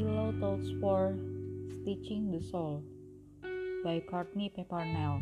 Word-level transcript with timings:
4 0.00 1.12
Stitching 1.68 2.32
the 2.32 2.40
Soul 2.40 2.80
by 3.84 4.00
Courtney 4.08 4.48
Peppernell. 4.48 5.20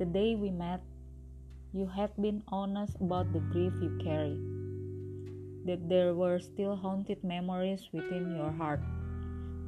The 0.00 0.06
day 0.06 0.40
we 0.40 0.48
met, 0.48 0.80
you 1.76 1.84
had 1.84 2.16
been 2.16 2.42
honest 2.48 2.96
about 2.96 3.30
the 3.36 3.44
grief 3.52 3.76
you 3.84 3.92
carried, 4.00 4.40
that 5.68 5.84
there 5.92 6.14
were 6.14 6.40
still 6.40 6.76
haunted 6.76 7.22
memories 7.22 7.92
within 7.92 8.32
your 8.32 8.52
heart, 8.56 8.80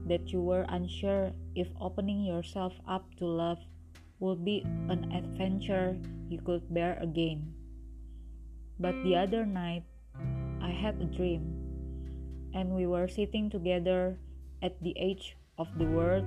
that 0.09 0.33
you 0.33 0.41
were 0.41 0.65
unsure 0.73 1.37
if 1.55 1.69
opening 1.79 2.25
yourself 2.25 2.73
up 2.89 3.05
to 3.21 3.27
love 3.27 3.61
would 4.19 4.47
be 4.47 4.65
an 4.89 5.13
adventure 5.13 6.01
you 6.31 6.41
could 6.41 6.65
bear 6.73 6.97
again. 7.05 7.53
But 8.81 8.97
the 9.05 9.17
other 9.17 9.45
night, 9.45 9.85
I 10.63 10.73
had 10.73 10.97
a 10.97 11.05
dream 11.05 11.62
and 12.55 12.75
we 12.75 12.87
were 12.87 13.09
sitting 13.09 13.51
together 13.51 14.19
at 14.63 14.77
the 14.83 14.95
edge 14.99 15.37
of 15.59 15.69
the 15.79 15.85
world. 15.85 16.25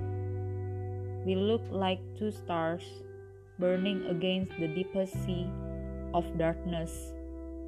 We 1.24 1.34
looked 1.34 1.72
like 1.72 2.00
two 2.18 2.30
stars 2.30 2.82
burning 3.58 4.06
against 4.06 4.52
the 4.60 4.68
deepest 4.68 5.14
sea 5.24 5.48
of 6.14 6.26
darkness, 6.38 7.12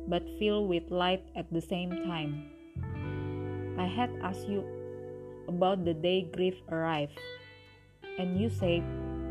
but 0.06 0.22
filled 0.38 0.68
with 0.68 0.90
light 0.90 1.24
at 1.34 1.50
the 1.52 1.60
same 1.60 1.90
time. 2.04 2.50
I 3.78 3.86
had 3.86 4.10
asked 4.22 4.48
you 4.48 4.64
about 5.48 5.84
the 5.84 5.94
day 5.94 6.28
grief 6.28 6.60
arrived, 6.68 7.18
and 8.18 8.38
you 8.38 8.50
said 8.50 8.82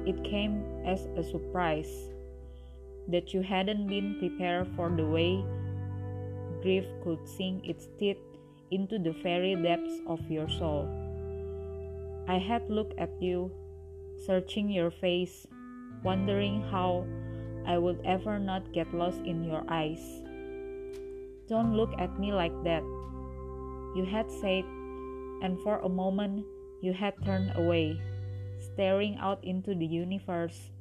it 0.06 0.24
came 0.24 0.64
as 0.86 1.06
a 1.16 1.24
surprise, 1.24 2.10
that 3.08 3.34
you 3.34 3.42
hadn't 3.42 3.88
been 3.88 4.20
prepared 4.20 4.68
for 4.76 4.90
the 4.90 5.06
way 5.06 5.44
grief 6.62 6.86
could 7.04 7.22
sink 7.28 7.68
its 7.68 7.88
teeth 8.00 8.18
into 8.72 9.00
the 9.00 9.12
very 9.24 9.56
depths 9.56 10.02
of 10.08 10.20
your 10.30 10.50
soul. 10.50 10.88
I 12.28 12.38
had 12.38 12.70
looked 12.70 12.98
at 13.00 13.12
you, 13.22 13.52
searching 14.26 14.70
your 14.70 14.92
face, 14.92 15.48
wondering 16.04 16.62
how 16.70 17.06
I 17.66 17.78
would 17.78 18.02
ever 18.04 18.40
not 18.40 18.74
get 18.74 18.94
lost 18.94 19.20
in 19.24 19.44
your 19.44 19.64
eyes. 19.70 20.02
Don't 21.48 21.76
look 21.76 21.94
at 21.98 22.20
me 22.20 22.34
like 22.34 22.56
that, 22.64 22.84
you 23.96 24.06
had 24.06 24.30
said, 24.30 24.66
and 25.42 25.60
for 25.64 25.80
a 25.80 25.90
moment 25.90 26.46
you 26.82 26.94
had 26.94 27.14
turned 27.24 27.56
away, 27.56 28.00
staring 28.60 29.18
out 29.20 29.44
into 29.44 29.74
the 29.74 29.86
universe 29.86 30.72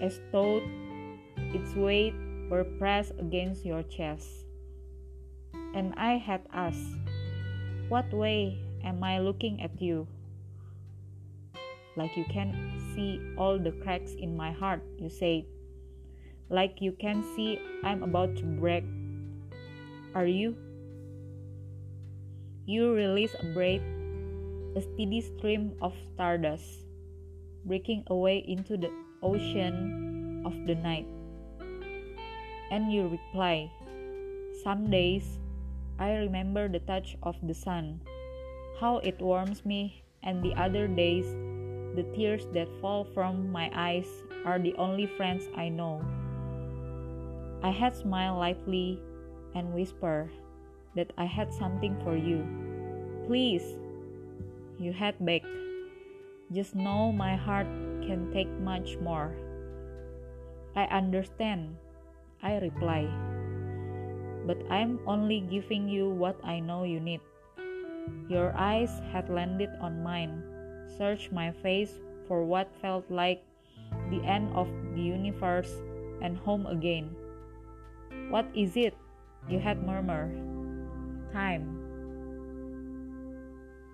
as 0.00 0.20
though 0.32 0.60
its 1.36 1.74
weight 1.74 2.14
were 2.50 2.64
pressed 2.78 3.12
against 3.18 3.64
your 3.64 3.82
chest. 3.82 4.28
And 5.74 5.94
I 5.96 6.18
had 6.18 6.42
asked, 6.52 6.94
what 7.88 8.12
way 8.12 8.58
am 8.82 9.04
I 9.04 9.18
looking 9.18 9.60
at 9.62 9.80
you? 9.80 10.06
Like 11.96 12.16
you 12.16 12.24
can 12.24 12.56
see 12.94 13.20
all 13.36 13.58
the 13.58 13.72
cracks 13.84 14.14
in 14.14 14.36
my 14.36 14.52
heart, 14.52 14.82
you 14.98 15.08
said. 15.08 15.44
Like 16.48 16.80
you 16.80 16.92
can 16.92 17.22
see 17.36 17.60
I'm 17.84 18.02
about 18.02 18.36
to 18.36 18.44
break. 18.44 18.84
Are 20.14 20.26
you? 20.26 20.56
You 22.66 22.94
release 22.94 23.34
a 23.38 23.46
breath, 23.52 23.84
a 24.74 24.80
steady 24.80 25.20
stream 25.20 25.76
of 25.82 25.92
stardust, 26.14 26.64
breaking 27.64 28.04
away 28.08 28.38
into 28.48 28.76
the 28.76 28.90
ocean 29.22 30.42
of 30.46 30.54
the 30.66 30.74
night. 30.74 31.06
And 32.70 32.90
you 32.90 33.08
reply, 33.08 33.70
Some 34.64 34.88
days 34.88 35.43
I 35.98 36.14
remember 36.18 36.68
the 36.68 36.80
touch 36.80 37.16
of 37.22 37.36
the 37.42 37.54
sun, 37.54 38.00
how 38.80 38.98
it 38.98 39.20
warms 39.22 39.64
me, 39.64 40.02
and 40.24 40.42
the 40.42 40.54
other 40.58 40.88
days, 40.88 41.26
the 41.94 42.02
tears 42.14 42.46
that 42.52 42.66
fall 42.80 43.04
from 43.14 43.52
my 43.52 43.70
eyes 43.72 44.08
are 44.44 44.58
the 44.58 44.74
only 44.74 45.06
friends 45.06 45.46
I 45.54 45.68
know. 45.68 46.02
I 47.62 47.70
had 47.70 47.94
smiled 47.94 48.40
lightly 48.40 48.98
and 49.54 49.72
whispered 49.72 50.30
that 50.96 51.12
I 51.16 51.26
had 51.26 51.54
something 51.54 51.94
for 52.02 52.16
you. 52.16 52.42
Please, 53.26 53.78
you 54.78 54.92
had 54.92 55.14
begged. 55.24 55.46
Just 56.50 56.74
know 56.74 57.12
my 57.12 57.36
heart 57.36 57.70
can 58.02 58.32
take 58.34 58.50
much 58.58 58.98
more. 58.98 59.30
I 60.74 60.90
understand, 60.90 61.76
I 62.42 62.58
reply 62.58 63.06
but 64.46 64.58
I'm 64.70 65.00
only 65.06 65.40
giving 65.40 65.88
you 65.88 66.08
what 66.08 66.36
I 66.44 66.60
know 66.60 66.84
you 66.84 67.00
need. 67.00 67.20
Your 68.28 68.52
eyes 68.56 68.90
had 69.12 69.28
landed 69.28 69.70
on 69.80 70.02
mine, 70.02 70.42
searched 70.96 71.32
my 71.32 71.50
face 71.50 71.92
for 72.28 72.44
what 72.44 72.68
felt 72.80 73.04
like 73.10 73.42
the 74.10 74.20
end 74.24 74.52
of 74.54 74.68
the 74.94 75.00
universe 75.00 75.72
and 76.20 76.36
home 76.36 76.66
again. 76.66 77.16
What 78.28 78.46
is 78.54 78.76
it? 78.76 78.96
You 79.48 79.60
had 79.60 79.84
murmured. 79.84 80.36
Time. 81.32 81.80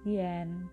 The 0.05 0.21
end. 0.21 0.69